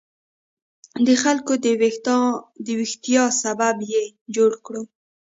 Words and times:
د 1.05 1.07
خلکو 1.23 1.53
د 2.65 2.67
ویښتیا 2.79 3.23
سبب 3.41 3.75
یې 3.93 4.03
جوړ 4.35 4.51
کړو. 4.65 4.83